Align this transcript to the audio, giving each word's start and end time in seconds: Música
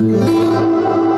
Música 0.00 1.17